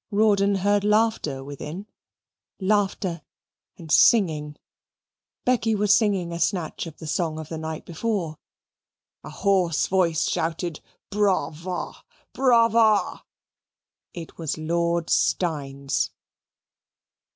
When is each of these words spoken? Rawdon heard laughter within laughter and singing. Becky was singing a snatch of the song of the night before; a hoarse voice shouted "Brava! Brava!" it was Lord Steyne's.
Rawdon 0.09 0.55
heard 0.55 0.83
laughter 0.83 1.43
within 1.43 1.85
laughter 2.59 3.21
and 3.77 3.91
singing. 3.91 4.57
Becky 5.45 5.75
was 5.75 5.93
singing 5.93 6.33
a 6.33 6.39
snatch 6.39 6.87
of 6.87 6.97
the 6.97 7.05
song 7.05 7.37
of 7.37 7.49
the 7.49 7.57
night 7.59 7.85
before; 7.85 8.39
a 9.23 9.29
hoarse 9.29 9.85
voice 9.85 10.27
shouted 10.27 10.79
"Brava! 11.11 11.93
Brava!" 12.33 13.23
it 14.11 14.39
was 14.39 14.57
Lord 14.57 15.11
Steyne's. 15.11 16.09